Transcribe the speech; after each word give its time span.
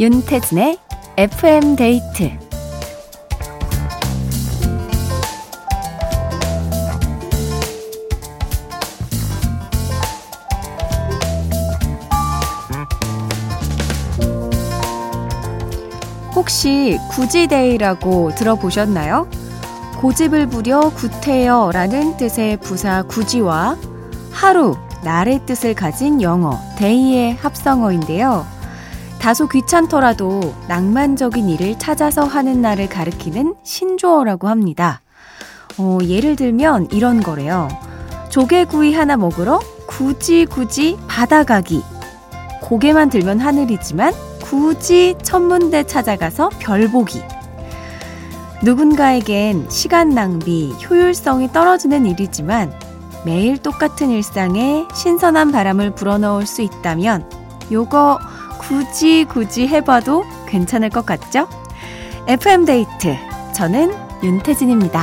윤태진의 0.00 0.78
FM 1.18 1.76
데이트 1.76 2.30
혹시 16.34 16.96
구지데이라고 17.10 18.34
들어보셨나요? 18.36 19.28
고집을 19.98 20.46
부려 20.46 20.80
구태여 20.80 21.72
라는 21.74 22.16
뜻의 22.16 22.56
부사 22.60 23.02
구지와 23.02 23.76
하루, 24.30 24.78
날의 25.04 25.44
뜻을 25.44 25.74
가진 25.74 26.22
영어 26.22 26.58
데이의 26.78 27.34
합성어인데요. 27.34 28.59
다소 29.20 29.48
귀찮더라도 29.48 30.54
낭만적인 30.66 31.50
일을 31.50 31.78
찾아서 31.78 32.24
하는 32.24 32.62
날을 32.62 32.88
가리키는 32.88 33.54
신조어라고 33.62 34.48
합니다. 34.48 35.02
어, 35.76 35.98
예를 36.02 36.36
들면 36.36 36.88
이런 36.90 37.22
거래요. 37.22 37.68
조개구이 38.30 38.94
하나 38.94 39.18
먹으러 39.18 39.60
굳이 39.86 40.46
굳이 40.46 40.96
바다 41.06 41.44
가기. 41.44 41.82
고개만 42.62 43.10
들면 43.10 43.40
하늘이지만 43.40 44.14
굳이 44.42 45.16
천문대 45.22 45.84
찾아가서 45.84 46.48
별 46.58 46.90
보기. 46.90 47.22
누군가에겐 48.62 49.68
시간 49.68 50.10
낭비, 50.10 50.74
효율성이 50.88 51.52
떨어지는 51.52 52.06
일이지만 52.06 52.72
매일 53.26 53.58
똑같은 53.58 54.08
일상에 54.08 54.86
신선한 54.94 55.52
바람을 55.52 55.94
불어넣을 55.94 56.46
수 56.46 56.62
있다면 56.62 57.28
요거 57.70 58.18
굳이 58.70 59.24
굳이 59.24 59.66
해봐도 59.66 60.22
괜찮을 60.46 60.90
것 60.90 61.04
같죠? 61.04 61.48
FM데이트. 62.28 63.16
저는 63.52 63.90
윤태진입니다. 64.22 65.02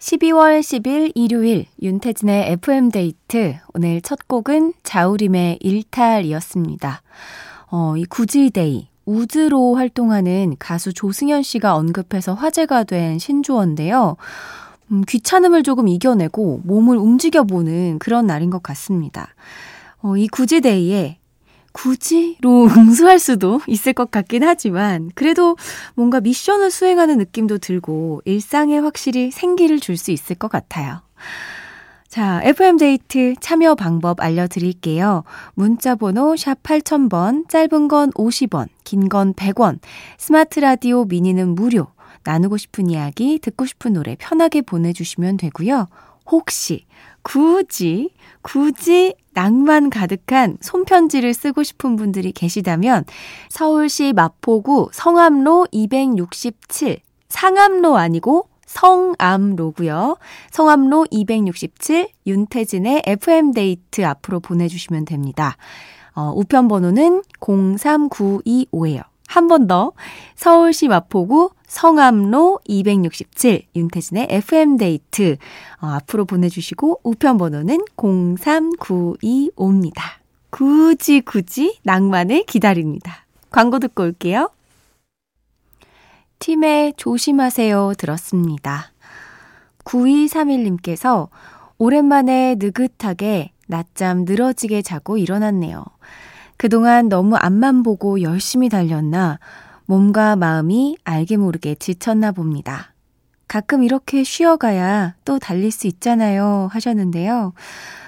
12월 0.00 0.58
10일 0.58 1.12
일요일 1.14 1.66
윤태진의 1.80 2.50
FM데이트. 2.54 3.54
오늘 3.72 4.00
첫 4.00 4.26
곡은 4.26 4.72
자우림의 4.82 5.58
일탈이었습니다. 5.60 7.02
어, 7.70 7.94
이 7.96 8.04
구질데이, 8.04 8.88
우즈로 9.04 9.76
활동하는 9.76 10.56
가수 10.58 10.92
조승현 10.92 11.44
씨가 11.44 11.76
언급해서 11.76 12.34
화제가 12.34 12.82
된 12.82 13.20
신조어인데요. 13.20 14.16
음, 14.92 15.02
귀찮음을 15.06 15.62
조금 15.62 15.88
이겨내고 15.88 16.62
몸을 16.64 16.96
움직여보는 16.96 17.98
그런 17.98 18.26
날인 18.26 18.50
것 18.50 18.62
같습니다. 18.62 19.34
어, 20.00 20.16
이 20.16 20.28
구지데이에 20.28 21.18
굳이로 21.72 22.68
응수할 22.76 23.18
수도 23.18 23.60
있을 23.66 23.92
것 23.92 24.10
같긴 24.10 24.44
하지만 24.44 25.10
그래도 25.14 25.56
뭔가 25.94 26.20
미션을 26.20 26.70
수행하는 26.70 27.18
느낌도 27.18 27.58
들고 27.58 28.22
일상에 28.24 28.78
확실히 28.78 29.30
생기를 29.30 29.80
줄 29.80 29.96
수 29.98 30.10
있을 30.10 30.36
것 30.36 30.48
같아요. 30.50 31.02
자, 32.08 32.40
FM데이트 32.44 33.34
참여 33.40 33.74
방법 33.74 34.20
알려드릴게요. 34.22 35.24
문자번호 35.54 36.34
샵 36.36 36.62
8000번, 36.62 37.46
짧은 37.50 37.88
건 37.88 38.10
50원, 38.12 38.68
긴 38.84 39.08
건 39.10 39.34
100원, 39.34 39.80
스마트 40.16 40.60
라디오 40.60 41.04
미니는 41.04 41.54
무료, 41.54 41.88
나누고 42.26 42.56
싶은 42.56 42.90
이야기, 42.90 43.38
듣고 43.38 43.64
싶은 43.64 43.94
노래 43.94 44.16
편하게 44.18 44.60
보내주시면 44.60 45.36
되고요. 45.38 45.86
혹시, 46.26 46.84
굳이, 47.22 48.10
굳이 48.42 49.14
낭만 49.32 49.90
가득한 49.90 50.58
손편지를 50.60 51.34
쓰고 51.34 51.62
싶은 51.62 51.96
분들이 51.96 52.32
계시다면 52.32 53.04
서울시 53.48 54.12
마포구 54.12 54.90
성암로 54.92 55.68
267, 55.70 56.98
상암로 57.28 57.96
아니고 57.96 58.48
성암로고요. 58.66 60.16
성암로 60.50 61.06
267 61.10 62.08
윤태진의 62.26 63.02
FM데이트 63.06 64.04
앞으로 64.04 64.40
보내 64.40 64.68
주시면 64.68 65.04
됩니다. 65.04 65.56
어, 66.14 66.32
우편 66.34 66.66
번호는 66.68 67.22
03925예요. 67.40 69.02
한 69.28 69.48
번 69.48 69.66
더 69.66 69.92
서울시 70.34 70.88
마포구 70.88 71.50
성암로 71.66 72.60
267 72.66 73.62
윤태진의 73.74 74.28
FM데이트 74.30 75.36
어, 75.80 75.86
앞으로 75.88 76.24
보내주시고 76.24 77.00
우편 77.02 77.38
번호는 77.38 77.78
03925입니다. 77.96 80.02
굳이 80.50 81.20
굳이 81.20 81.78
낭만을 81.82 82.44
기다립니다. 82.44 83.24
광고 83.50 83.78
듣고 83.78 84.04
올게요. 84.04 84.50
팀의 86.38 86.94
조심하세요 86.96 87.94
들었습니다. 87.98 88.92
9231님께서 89.84 91.28
오랜만에 91.78 92.56
느긋하게 92.58 93.52
낮잠 93.66 94.24
늘어지게 94.24 94.82
자고 94.82 95.18
일어났네요. 95.18 95.84
그동안 96.56 97.08
너무 97.08 97.36
앞만 97.36 97.82
보고 97.82 98.22
열심히 98.22 98.68
달렸나 98.68 99.38
몸과 99.86 100.36
마음이 100.36 100.96
알게 101.04 101.36
모르게 101.36 101.74
지쳤나 101.74 102.32
봅니다. 102.32 102.92
가끔 103.48 103.82
이렇게 103.82 104.24
쉬어가야 104.24 105.14
또 105.24 105.38
달릴 105.38 105.70
수 105.70 105.86
있잖아요 105.86 106.68
하셨는데요. 106.72 107.52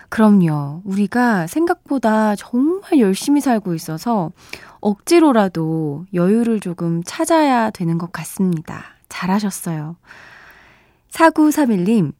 그럼요. 0.08 0.82
우리가 0.84 1.46
생각보다 1.46 2.34
정말 2.34 2.98
열심히 2.98 3.40
살고 3.40 3.74
있어서 3.74 4.32
억지로라도 4.80 6.06
여유를 6.14 6.60
조금 6.60 7.02
찾아야 7.04 7.70
되는 7.70 7.98
것 7.98 8.10
같습니다. 8.12 8.84
잘하셨어요. 9.08 9.96
4931님, 11.10 12.12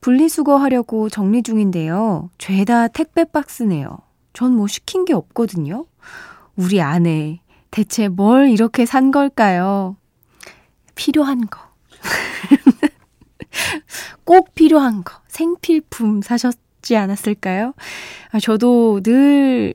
분리수거 0.00 0.56
하려고 0.56 1.08
정리 1.08 1.42
중인데요. 1.42 2.30
죄다 2.38 2.88
택배 2.88 3.24
박스네요. 3.24 3.98
전 4.32 4.56
뭐 4.56 4.66
시킨 4.66 5.04
게 5.04 5.12
없거든요. 5.12 5.86
우리 6.56 6.80
아내, 6.80 7.40
대체 7.70 8.08
뭘 8.08 8.50
이렇게 8.50 8.86
산 8.86 9.10
걸까요? 9.10 9.96
필요한 10.94 11.46
거. 11.46 11.60
꼭 14.24 14.54
필요한 14.54 15.04
거. 15.04 15.20
생필품 15.28 16.22
사셨지 16.22 16.96
않았을까요? 16.96 17.74
아, 18.30 18.40
저도 18.40 19.00
늘 19.02 19.72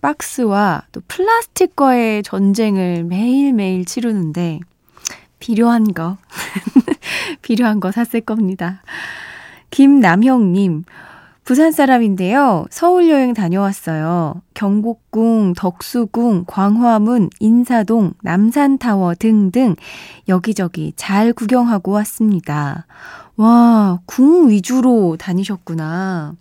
박스와 0.00 0.82
또 0.92 1.00
플라스틱과의 1.08 2.22
전쟁을 2.22 3.04
매일매일 3.04 3.84
치르는데 3.84 4.60
필요한 5.38 5.92
거 5.92 6.16
필요한 7.42 7.80
거 7.80 7.92
샀을 7.92 8.22
겁니다. 8.22 8.82
김남형님 9.70 10.84
부산 11.44 11.72
사람인데요. 11.72 12.64
서울 12.70 13.10
여행 13.10 13.34
다녀왔어요. 13.34 14.40
경복궁, 14.54 15.52
덕수궁, 15.54 16.44
광화문, 16.46 17.28
인사동, 17.38 18.14
남산타워 18.22 19.14
등등 19.16 19.76
여기저기 20.26 20.94
잘 20.96 21.34
구경하고 21.34 21.92
왔습니다. 21.92 22.86
와, 23.36 24.00
궁 24.06 24.48
위주로 24.48 25.16
다니셨구나. 25.18 26.34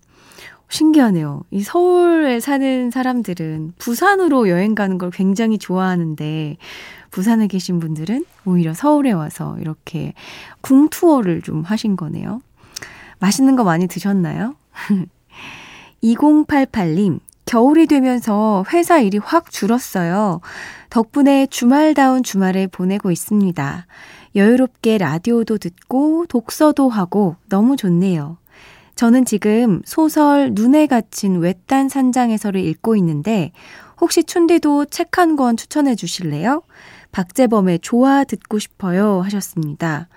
신기하네요. 0.69 1.43
이 1.51 1.61
서울에 1.61 2.39
사는 2.39 2.89
사람들은 2.89 3.73
부산으로 3.77 4.47
여행 4.47 4.73
가는 4.73 4.97
걸 4.97 5.11
굉장히 5.11 5.57
좋아하는데, 5.57 6.57
부산에 7.11 7.47
계신 7.47 7.79
분들은 7.79 8.25
오히려 8.45 8.73
서울에 8.73 9.11
와서 9.11 9.57
이렇게 9.59 10.13
궁 10.61 10.87
투어를 10.89 11.41
좀 11.41 11.61
하신 11.61 11.97
거네요. 11.97 12.41
맛있는 13.19 13.55
거 13.55 13.63
많이 13.63 13.87
드셨나요? 13.87 14.55
2088님, 16.03 17.19
겨울이 17.45 17.87
되면서 17.87 18.63
회사 18.73 18.99
일이 18.99 19.17
확 19.17 19.51
줄었어요. 19.51 20.41
덕분에 20.89 21.47
주말다운 21.47 22.23
주말을 22.23 22.67
보내고 22.67 23.11
있습니다. 23.11 23.85
여유롭게 24.35 24.97
라디오도 24.97 25.57
듣고 25.57 26.25
독서도 26.27 26.89
하고 26.89 27.35
너무 27.49 27.75
좋네요. 27.75 28.37
저는 28.95 29.25
지금 29.25 29.81
소설 29.85 30.51
눈에 30.53 30.87
갇힌 30.87 31.39
외딴 31.39 31.89
산장에서를 31.89 32.61
읽고 32.61 32.95
있는데 32.97 33.51
혹시 33.99 34.23
춘디도 34.23 34.85
책 34.85 35.17
한 35.17 35.35
권 35.35 35.57
추천해 35.57 35.95
주실래요? 35.95 36.61
박재범의 37.11 37.79
좋아 37.79 38.23
듣고 38.23 38.59
싶어요 38.59 39.21
하셨습니다. 39.21 40.07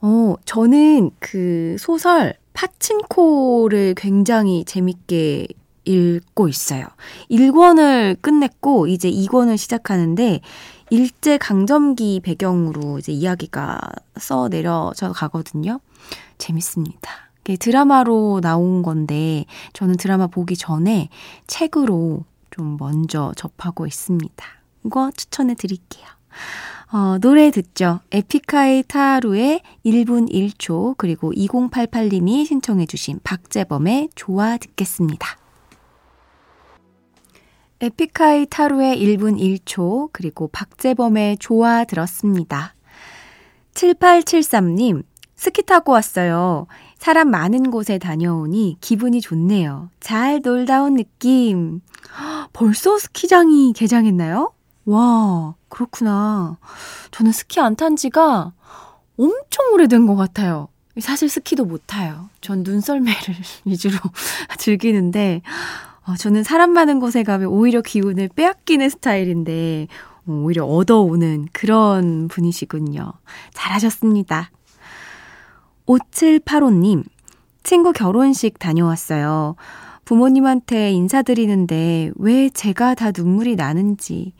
어, 0.00 0.34
저는 0.44 1.10
그 1.18 1.76
소설 1.78 2.34
파친코를 2.56 3.94
굉장히 3.96 4.64
재밌게 4.64 5.46
읽고 5.84 6.48
있어요. 6.48 6.86
1권을 7.30 8.20
끝냈고 8.20 8.86
이제 8.88 9.10
2권을 9.10 9.56
시작하는데 9.56 10.40
일제 10.90 11.36
강점기 11.38 12.20
배경으로 12.24 12.98
이제 12.98 13.12
이야기가 13.12 13.78
써 14.18 14.48
내려져 14.48 15.12
가거든요. 15.12 15.80
재밌습니다. 16.38 17.10
드라마로 17.60 18.40
나온 18.42 18.82
건데 18.82 19.44
저는 19.72 19.96
드라마 19.96 20.26
보기 20.26 20.56
전에 20.56 21.08
책으로 21.46 22.24
좀 22.50 22.76
먼저 22.78 23.32
접하고 23.36 23.86
있습니다. 23.86 24.44
이거 24.84 25.12
추천해 25.16 25.54
드릴게요. 25.54 26.06
어, 26.92 27.18
노래 27.18 27.50
듣죠. 27.50 28.00
에픽하이 28.12 28.84
타루의 28.84 29.60
1분 29.84 30.30
1초 30.30 30.96
그리고 30.96 31.32
2088님이 31.32 32.46
신청해 32.46 32.86
주신 32.86 33.18
박재범의 33.24 34.10
좋아 34.14 34.56
듣겠습니다. 34.56 35.26
에픽하이 37.80 38.46
타루의 38.46 38.98
1분 39.02 39.38
1초 39.38 40.10
그리고 40.12 40.48
박재범의 40.48 41.38
좋아 41.38 41.84
들었습니다. 41.84 42.74
7873님 43.74 45.02
스키 45.34 45.62
타고 45.62 45.92
왔어요. 45.92 46.66
사람 46.96 47.30
많은 47.30 47.70
곳에 47.70 47.98
다녀오니 47.98 48.78
기분이 48.80 49.20
좋네요. 49.20 49.90
잘 50.00 50.40
놀다 50.40 50.82
온 50.82 50.94
느낌. 50.94 51.80
벌써 52.54 52.96
스키장이 52.96 53.74
개장했나요? 53.74 54.55
와, 54.86 55.54
그렇구나. 55.68 56.58
저는 57.10 57.32
스키 57.32 57.60
안 57.60 57.74
탄 57.76 57.96
지가 57.96 58.52
엄청 59.18 59.72
오래된 59.72 60.06
것 60.06 60.16
같아요. 60.16 60.68
사실 61.00 61.28
스키도 61.28 61.64
못 61.64 61.82
타요. 61.86 62.30
전 62.40 62.62
눈썰매를 62.62 63.34
위주로 63.66 63.96
즐기는데, 64.58 65.42
어, 66.06 66.14
저는 66.16 66.42
사람 66.44 66.72
많은 66.72 67.00
곳에 67.00 67.22
가면 67.22 67.48
오히려 67.48 67.82
기운을 67.82 68.30
빼앗기는 68.34 68.88
스타일인데, 68.88 69.88
어, 70.26 70.32
오히려 70.32 70.64
얻어오는 70.64 71.48
그런 71.52 72.28
분이시군요. 72.28 73.12
잘하셨습니다. 73.52 74.50
5785님, 75.86 77.04
친구 77.62 77.92
결혼식 77.92 78.58
다녀왔어요. 78.58 79.56
부모님한테 80.04 80.92
인사드리는데 80.92 82.12
왜 82.16 82.48
제가 82.48 82.94
다 82.94 83.10
눈물이 83.16 83.56
나는지. 83.56 84.32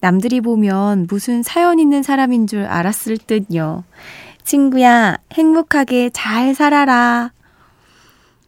남들이 0.00 0.40
보면 0.40 1.06
무슨 1.08 1.42
사연 1.42 1.78
있는 1.78 2.02
사람인 2.02 2.46
줄 2.46 2.64
알았을 2.64 3.18
듯요. 3.18 3.84
친구야, 4.44 5.16
행복하게 5.32 6.10
잘 6.10 6.54
살아라. 6.54 7.32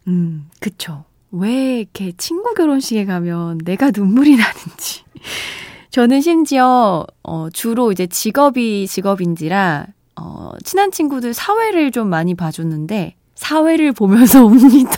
음, 0.07 0.49
그쵸. 0.59 1.03
왜 1.31 1.79
이렇게 1.79 2.13
친구 2.17 2.53
결혼식에 2.53 3.05
가면 3.05 3.59
내가 3.63 3.91
눈물이 3.95 4.35
나는지. 4.37 5.03
저는 5.91 6.21
심지어, 6.21 7.05
어, 7.23 7.49
주로 7.51 7.91
이제 7.91 8.07
직업이 8.07 8.87
직업인지라, 8.87 9.87
어, 10.15 10.51
친한 10.63 10.91
친구들 10.91 11.33
사회를 11.33 11.91
좀 11.91 12.09
많이 12.09 12.35
봐줬는데, 12.35 13.15
사회를 13.35 13.91
보면서 13.91 14.45
웁니다. 14.45 14.91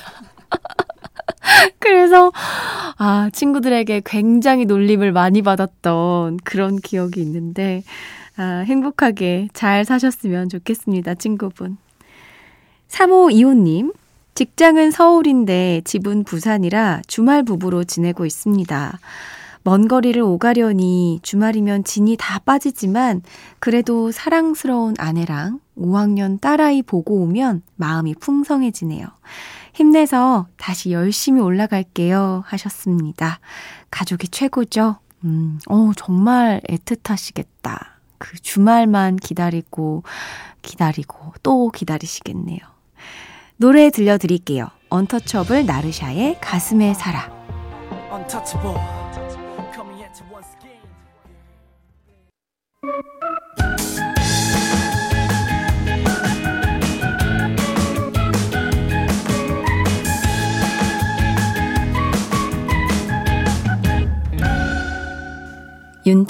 그래서, 1.80 2.32
아, 3.04 3.32
친구들에게 3.34 4.04
굉장히 4.06 4.66
놀림을 4.66 5.12
많이 5.12 5.42
받았던 5.42 6.38
그런 6.44 6.76
기억이 6.76 7.20
있는데, 7.22 7.82
아, 8.38 8.64
행복하게 8.64 9.48
잘 9.54 9.86
사셨으면 9.86 10.50
좋겠습니다, 10.50 11.16
친구분. 11.16 11.78
3525님, 12.88 13.92
직장은 14.36 14.92
서울인데 14.92 15.82
집은 15.84 16.24
부산이라 16.26 17.02
주말 17.08 17.42
부부로 17.42 17.84
지내고 17.84 18.28
있습니다. 18.28 19.00
먼 19.64 19.88
거리를 19.88 20.22
오가려니 20.22 21.22
주말이면 21.24 21.86
진이 21.86 22.18
다 22.20 22.38
빠지지만 22.38 23.24
그래도 23.58 24.12
사랑스러운 24.12 24.94
아내랑 25.00 25.60
5학년 25.76 26.40
딸아이 26.40 26.84
보고 26.84 27.16
오면 27.24 27.64
마음이 27.78 28.14
풍성해지네요. 28.14 29.08
힘내서 29.74 30.48
다시 30.58 30.92
열심히 30.92 31.42
올라갈게요. 31.42 32.44
하셨습니다. 32.46 33.40
가족이 33.90 34.28
최고죠? 34.28 34.98
음, 35.24 35.60
어, 35.68 35.92
정말 35.96 36.62
애틋하시겠다. 36.70 37.80
그 38.18 38.40
주말만 38.40 39.18
기다리고, 39.18 40.04
기다리고, 40.62 41.34
또 41.42 41.70
기다리시겠네요. 41.70 42.60
노래 43.58 43.90
들려드릴게요. 43.90 44.68
언터처블 44.90 45.66
나르샤의 45.66 46.40
가슴에 46.42 46.94
살아. 46.94 47.30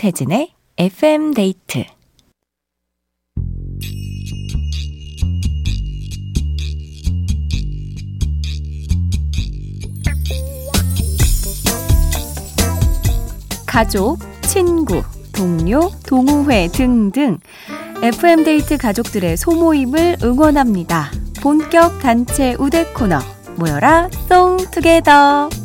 윤태진의 0.02 0.54
FM 0.78 1.34
데이트. 1.36 1.86
가족, 13.68 14.18
친구, 14.42 15.04
동료, 15.34 15.92
동호회 16.08 16.70
등등 16.70 17.38
FM 18.02 18.44
데이트 18.44 18.78
가족들의 18.78 19.38
소모임을 19.38 20.18
응원합니다. 20.24 21.12
본격 21.44 22.00
단체 22.00 22.56
우대 22.60 22.92
코너. 22.94 23.20
모여라 23.56 24.10
Song 24.28 24.58
Together 24.58 25.61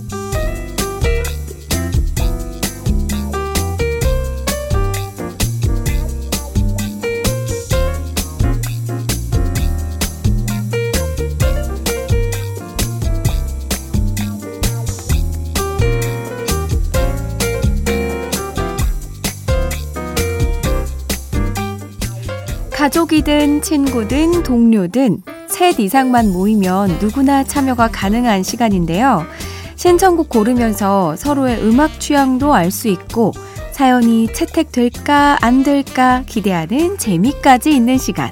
가족이든 22.87 23.63
친구든 23.63 24.45
동료든 24.45 25.21
셋 25.49 25.81
이상만 25.81 26.31
모이면 26.31 26.99
누구나 27.01 27.43
참여가 27.43 27.89
가능한 27.91 28.45
시간인데요. 28.45 29.27
신청곡 29.75 30.29
고르면서 30.29 31.17
서로의 31.17 31.61
음악 31.65 31.99
취향도 31.99 32.55
알 32.55 32.71
수 32.71 32.87
있고 32.87 33.33
사연이 33.73 34.29
채택될까 34.33 35.39
안 35.41 35.65
될까 35.65 36.23
기대하는 36.27 36.97
재미까지 36.97 37.73
있는 37.75 37.99
시간. 37.99 38.31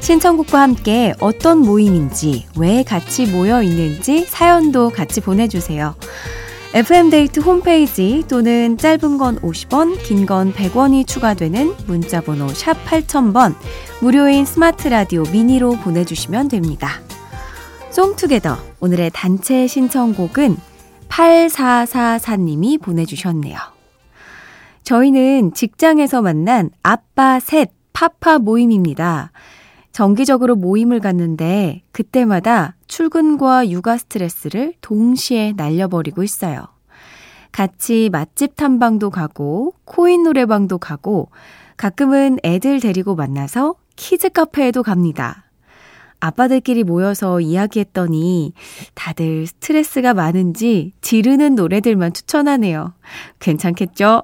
신청곡과 0.00 0.60
함께 0.60 1.14
어떤 1.20 1.58
모임인지, 1.58 2.46
왜 2.56 2.82
같이 2.82 3.26
모여 3.26 3.62
있는지 3.62 4.26
사연도 4.26 4.90
같이 4.90 5.20
보내주세요. 5.20 5.94
FM데이트 6.74 7.40
홈페이지 7.40 8.22
또는 8.28 8.76
짧은 8.76 9.16
건 9.16 9.40
50원, 9.40 10.02
긴 10.02 10.26
건 10.26 10.52
100원이 10.52 11.06
추가되는 11.06 11.74
문자번호 11.86 12.48
샵 12.48 12.74
8000번, 12.84 13.54
무료인 14.02 14.44
스마트 14.44 14.88
라디오 14.88 15.22
미니로 15.32 15.72
보내주시면 15.78 16.48
됩니다. 16.48 17.00
송투게더 17.90 18.58
오늘의 18.80 19.10
단체 19.14 19.66
신청곡은 19.66 20.56
8444님이 21.08 22.80
보내주셨네요. 22.80 23.56
저희는 24.84 25.54
직장에서 25.54 26.20
만난 26.20 26.70
아빠 26.82 27.40
셋 27.40 27.70
파파 27.94 28.38
모임입니다. 28.38 29.32
정기적으로 29.98 30.54
모임을 30.54 31.00
갔는데 31.00 31.82
그때마다 31.90 32.76
출근과 32.86 33.68
육아 33.68 33.96
스트레스를 33.96 34.74
동시에 34.80 35.54
날려버리고 35.56 36.22
있어요. 36.22 36.68
같이 37.50 38.08
맛집 38.12 38.54
탐방도 38.54 39.10
가고 39.10 39.74
코인 39.84 40.22
노래방도 40.22 40.78
가고 40.78 41.32
가끔은 41.76 42.38
애들 42.44 42.78
데리고 42.78 43.16
만나서 43.16 43.74
키즈 43.96 44.28
카페에도 44.28 44.84
갑니다. 44.84 45.50
아빠들끼리 46.20 46.84
모여서 46.84 47.40
이야기했더니 47.40 48.52
다들 48.94 49.48
스트레스가 49.48 50.14
많은지 50.14 50.92
지르는 51.00 51.56
노래들만 51.56 52.12
추천하네요. 52.12 52.94
괜찮겠죠? 53.40 54.22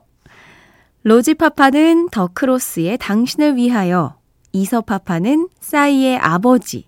로지파파는 1.02 2.10
더크로스의 2.10 2.96
당신을 2.98 3.56
위하여 3.56 4.14
이서파파는 4.54 5.48
싸이의 5.60 6.16
아버지, 6.18 6.86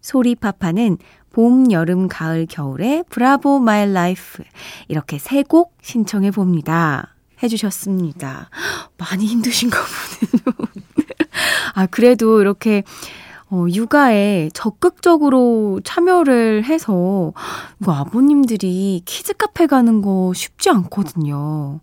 소리파파는 0.00 0.98
봄, 1.30 1.70
여름, 1.70 2.08
가을, 2.08 2.46
겨울의 2.46 3.04
Bravo 3.08 3.60
My 3.60 3.90
Life 3.90 4.42
이렇게 4.88 5.18
세 5.18 5.42
곡 5.42 5.76
신청해 5.80 6.32
봅니다. 6.32 7.14
해주셨습니다. 7.42 8.50
많이 8.98 9.26
힘드신가 9.26 9.78
보네요. 9.78 10.70
아, 11.74 11.86
그래도 11.86 12.40
이렇게 12.40 12.82
어, 13.50 13.66
육아에 13.72 14.48
적극적으로 14.52 15.80
참여를 15.84 16.64
해서, 16.64 17.32
이거 17.80 17.92
아버님들이 17.92 19.02
키즈 19.04 19.32
카페 19.34 19.66
가는 19.66 20.02
거 20.02 20.32
쉽지 20.34 20.70
않거든요. 20.70 21.80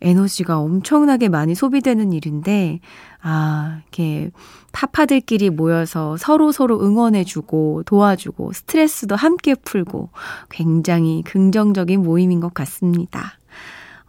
에너지가 0.00 0.58
엄청나게 0.58 1.28
많이 1.28 1.54
소비되는 1.54 2.12
일인데, 2.12 2.80
아, 3.22 3.80
이렇게 3.82 4.30
파파들끼리 4.72 5.50
모여서 5.50 6.16
서로 6.16 6.50
서로 6.50 6.80
응원해주고 6.82 7.84
도와주고 7.86 8.52
스트레스도 8.52 9.14
함께 9.14 9.54
풀고 9.54 10.10
굉장히 10.50 11.22
긍정적인 11.22 12.02
모임인 12.02 12.40
것 12.40 12.52
같습니다. 12.52 13.38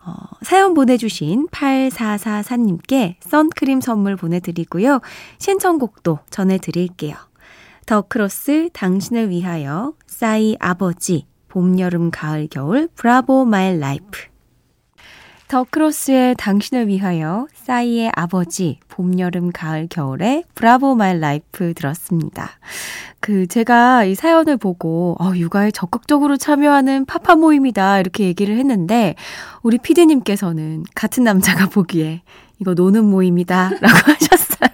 어, 0.06 0.14
사연 0.42 0.74
보내주신 0.74 1.48
8444님께 1.48 3.16
선크림 3.22 3.82
선물 3.82 4.16
보내드리고요. 4.16 5.00
신청곡도 5.38 6.20
전해드릴게요. 6.30 7.16
더 7.86 8.02
크로스 8.02 8.70
당신을 8.74 9.30
위하여 9.30 9.94
싸이 10.08 10.58
아버지 10.60 11.28
봄, 11.48 11.80
여름, 11.80 12.10
가을, 12.10 12.48
겨울 12.50 12.88
Bravo 12.96 13.46
My 13.46 13.80
Life 13.80 14.33
더 15.54 15.64
크로스의 15.70 16.34
당신을 16.40 16.88
위하여 16.88 17.46
싸이의 17.54 18.12
아버지 18.16 18.80
봄, 18.88 19.20
여름, 19.20 19.52
가을, 19.52 19.86
겨울에 19.88 20.44
Bravo 20.56 20.96
My 20.96 21.20
Life 21.20 21.76
들었습니다. 21.76 22.50
그 23.20 23.46
제가 23.46 24.04
이 24.06 24.16
사연을 24.16 24.58
보고 24.58 25.16
어, 25.20 25.32
육아에 25.36 25.70
적극적으로 25.70 26.38
참여하는 26.38 27.06
파파 27.06 27.36
모임이다 27.36 28.00
이렇게 28.00 28.24
얘기를 28.24 28.58
했는데 28.58 29.14
우리 29.62 29.78
피디님께서는 29.78 30.86
같은 30.96 31.24
남자가 31.24 31.70
보기에 31.70 32.24
이거 32.58 32.74
노는 32.74 33.06
모임이다라고 33.06 33.78
하셨어요. 34.12 34.70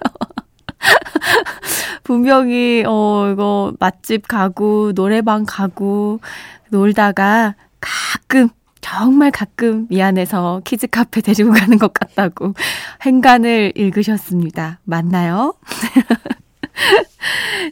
분명히 2.03 2.86
어 2.88 3.29
이거 3.33 3.74
맛집 3.79 4.29
가고 4.29 4.93
노래방 4.93 5.43
가고 5.45 6.21
놀다가 6.69 7.55
가끔 7.81 8.48
정말 8.81 9.31
가끔 9.31 9.88
미안해서 9.89 10.62
키즈 10.63 10.88
카페 10.88 11.21
데리고 11.21 11.51
가는 11.51 11.77
것 11.77 11.93
같다고 11.93 12.53
행간을 13.03 13.74
읽으셨습니다. 13.75 14.79
맞나요? 14.83 15.53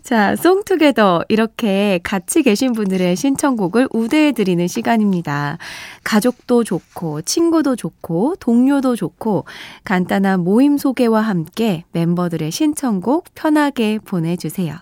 자, 0.03 0.35
송투게더 0.35 1.25
이렇게 1.29 1.99
같이 2.03 2.43
계신 2.43 2.73
분들의 2.73 3.15
신청곡을 3.15 3.87
우대해 3.91 4.31
드리는 4.31 4.67
시간입니다. 4.67 5.57
가족도 6.03 6.63
좋고, 6.63 7.21
친구도 7.21 7.75
좋고, 7.75 8.35
동료도 8.39 8.95
좋고, 8.95 9.45
간단한 9.83 10.41
모임 10.41 10.77
소개와 10.77 11.21
함께 11.21 11.85
멤버들의 11.93 12.51
신청곡 12.51 13.25
편하게 13.33 13.99
보내 13.99 14.35
주세요. 14.35 14.75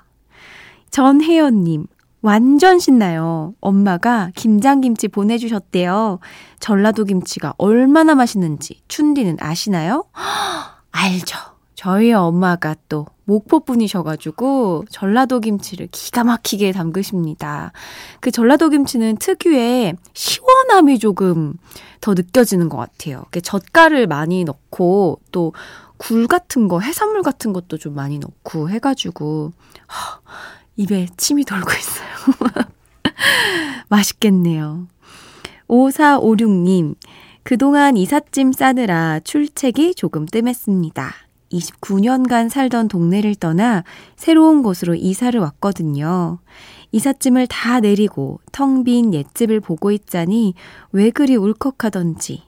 전혜연 0.90 1.64
님, 1.64 1.88
완전 2.26 2.80
신나요. 2.80 3.54
엄마가 3.62 4.32
김장김치 4.36 5.10
보내주셨대요. 5.10 6.20
전라도 6.60 7.04
김치가 7.04 7.54
얼마나 7.58 8.16
맛있는지 8.16 8.82
춘디는 8.88 9.38
아시나요? 9.40 10.06
알죠. 10.92 11.38
저희 11.76 12.14
엄마가 12.14 12.76
또 12.90 13.06
목포 13.26 13.60
분이셔가지고 13.60 14.86
전라도 14.90 15.40
김치를 15.40 15.88
기가 15.92 16.24
막히게 16.24 16.72
담그십니다. 16.72 17.74
그 18.22 18.32
전라도 18.32 18.70
김치는 18.70 19.18
특유의 19.18 19.96
시원함이 20.14 20.98
조금 20.98 21.54
더 22.02 22.16
느껴지는 22.16 22.70
것 22.70 22.78
같아요. 22.78 23.26
젓갈을 23.44 24.08
많이 24.08 24.44
넣고 24.46 25.22
또 25.32 25.54
굴 25.98 26.28
같은 26.28 26.68
거, 26.68 26.80
해산물 26.80 27.22
같은 27.24 27.54
것도 27.54 27.78
좀 27.78 27.96
많이 27.96 28.20
넣고 28.20 28.70
해가지고 28.70 29.54
입에 30.76 31.08
침이 31.18 31.46
돌고 31.46 31.72
있어요. 31.72 32.05
맛있겠네요. 33.90 34.88
5456님, 35.68 36.96
그동안 37.44 37.98
이삿짐 37.98 38.52
싸느라 38.54 39.20
출첵이 39.20 39.96
조금 39.96 40.26
뜸했습니다. 40.26 41.12
29년간 41.52 42.50
살던 42.50 42.88
동네를 42.88 43.36
떠나 43.36 43.84
새로운 44.16 44.64
곳으로 44.64 44.96
이사를 44.96 45.40
왔거든요. 45.40 46.40
이삿짐을 46.92 47.48
다 47.48 47.80
내리고 47.80 48.40
텅 48.52 48.84
빈 48.84 49.14
옛집을 49.14 49.60
보고 49.60 49.92
있자니 49.92 50.54
왜 50.92 51.10
그리 51.10 51.36
울컥하던지. 51.36 52.44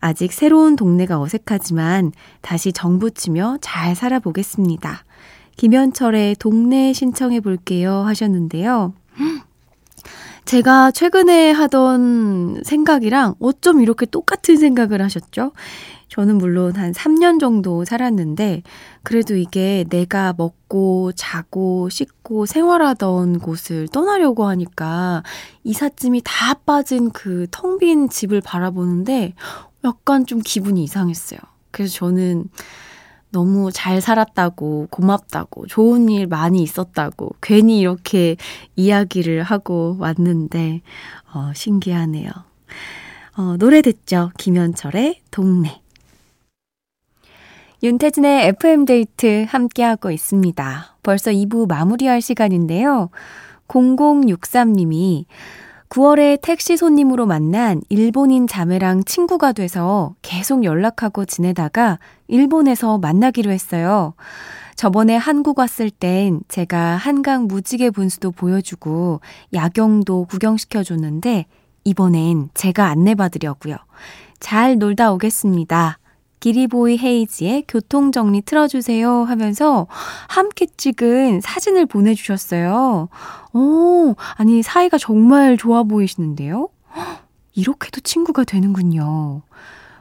아직 0.00 0.32
새로운 0.32 0.76
동네가 0.76 1.20
어색하지만 1.20 2.12
다시 2.40 2.72
정붙이며 2.72 3.58
잘 3.60 3.94
살아보겠습니다. 3.94 5.04
김현철의 5.56 6.36
동네 6.36 6.92
신청해 6.92 7.40
볼게요 7.40 8.02
하셨는데요. 8.04 8.94
제가 10.44 10.90
최근에 10.90 11.52
하던 11.52 12.62
생각이랑 12.64 13.34
어쩜 13.40 13.80
이렇게 13.80 14.06
똑같은 14.06 14.56
생각을 14.56 15.00
하셨죠? 15.02 15.52
저는 16.08 16.36
물론 16.36 16.76
한 16.76 16.92
3년 16.92 17.40
정도 17.40 17.84
살았는데, 17.86 18.62
그래도 19.02 19.34
이게 19.34 19.84
내가 19.88 20.34
먹고, 20.36 21.12
자고, 21.12 21.88
씻고, 21.88 22.44
생활하던 22.44 23.38
곳을 23.38 23.88
떠나려고 23.88 24.44
하니까, 24.46 25.22
이삿짐이 25.64 26.20
다 26.24 26.54
빠진 26.66 27.10
그 27.12 27.46
텅 27.50 27.78
빈 27.78 28.10
집을 28.10 28.42
바라보는데, 28.42 29.34
약간 29.84 30.26
좀 30.26 30.40
기분이 30.44 30.84
이상했어요. 30.84 31.38
그래서 31.70 31.94
저는 31.94 32.44
너무 33.32 33.70
잘 33.72 34.00
살았다고, 34.00 34.88
고맙다고, 34.90 35.66
좋은 35.66 36.08
일 36.08 36.26
많이 36.26 36.62
있었다고, 36.62 37.30
괜히 37.40 37.80
이렇게 37.80 38.36
이야기를 38.76 39.42
하고 39.42 39.96
왔는데, 39.98 40.82
어, 41.34 41.50
신기하네요. 41.54 42.30
어, 43.36 43.56
노래 43.58 43.80
듣죠. 43.82 44.30
김현철의 44.38 45.20
동네. 45.30 45.80
윤태진의 47.82 48.46
FM데이트 48.48 49.46
함께하고 49.48 50.12
있습니다. 50.12 50.96
벌써 51.02 51.32
2부 51.32 51.66
마무리할 51.66 52.20
시간인데요. 52.20 53.10
0063님이 53.66 55.24
9월에 55.92 56.40
택시 56.40 56.78
손님으로 56.78 57.26
만난 57.26 57.82
일본인 57.90 58.46
자매랑 58.46 59.04
친구가 59.04 59.52
돼서 59.52 60.14
계속 60.22 60.64
연락하고 60.64 61.26
지내다가 61.26 61.98
일본에서 62.28 62.96
만나기로 62.96 63.50
했어요. 63.50 64.14
저번에 64.74 65.16
한국 65.16 65.58
왔을 65.58 65.90
땐 65.90 66.40
제가 66.48 66.96
한강 66.96 67.46
무지개 67.46 67.90
분수도 67.90 68.30
보여주고 68.30 69.20
야경도 69.52 70.24
구경시켜줬는데 70.30 71.44
이번엔 71.84 72.48
제가 72.54 72.86
안내받으려고요. 72.86 73.76
잘 74.40 74.78
놀다 74.78 75.12
오겠습니다. 75.12 75.98
기리보이 76.42 76.98
헤이지의 76.98 77.66
교통정리 77.68 78.42
틀어주세요 78.42 79.22
하면서 79.22 79.86
함께 80.26 80.66
찍은 80.76 81.40
사진을 81.40 81.86
보내주셨어요. 81.86 83.08
오, 83.52 84.14
아니, 84.34 84.60
사이가 84.64 84.98
정말 84.98 85.56
좋아 85.56 85.84
보이시는데요? 85.84 86.68
이렇게도 87.54 88.00
친구가 88.00 88.42
되는군요. 88.42 89.42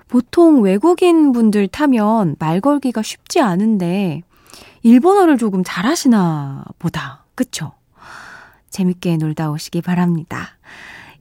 보통 0.07 0.61
외국인 0.61 1.31
분들 1.31 1.67
타면 1.67 2.37
말 2.39 2.59
걸기가 2.59 3.03
쉽지 3.03 3.39
않은데, 3.39 4.23
일본어를 4.81 5.37
조금 5.37 5.63
잘하시나 5.63 6.65
보다. 6.79 7.23
그쵸? 7.35 7.73
재밌게 8.71 9.17
놀다 9.17 9.51
오시기 9.51 9.83
바랍니다. 9.83 10.57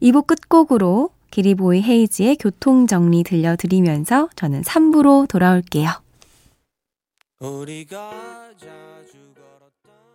2부 0.00 0.26
끝곡으로 0.26 1.10
기리보이 1.30 1.82
헤이지의 1.82 2.36
교통정리 2.36 3.22
들려드리면서 3.22 4.28
저는 4.36 4.62
3부로 4.62 5.28
돌아올게요. 5.28 5.90